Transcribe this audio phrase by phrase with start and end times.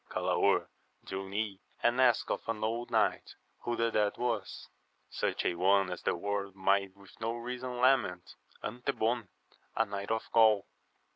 [0.09, 0.65] Galaor
[1.05, 4.67] drew nigh and asked of an old knight who the dead was.—
[5.11, 8.33] Such a one as the world might with reason lament,
[8.63, 9.27] Antebon,
[9.75, 10.65] a knight of Gaul.